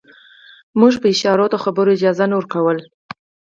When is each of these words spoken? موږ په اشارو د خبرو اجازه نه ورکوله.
موږ 0.79 0.93
په 1.01 1.07
اشارو 1.13 1.45
د 1.51 1.55
خبرو 1.63 1.93
اجازه 1.97 2.25
نه 2.29 2.35
ورکوله. 2.39 2.81